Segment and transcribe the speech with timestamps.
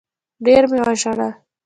[0.45, 1.31] ډېر مي وژړل